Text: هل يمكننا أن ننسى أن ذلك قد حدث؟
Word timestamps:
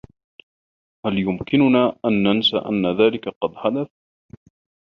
هل 1.05 1.19
يمكننا 1.19 1.97
أن 2.05 2.23
ننسى 2.23 2.57
أن 2.57 3.01
ذلك 3.01 3.29
قد 3.41 3.55
حدث؟ 3.55 3.87